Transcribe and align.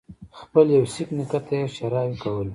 خپل 0.39 0.65
يوه 0.75 0.89
سېک 0.93 1.09
نیکه 1.17 1.39
ته 1.45 1.53
یې 1.59 1.65
ښېراوې 1.73 2.17
کولې. 2.23 2.49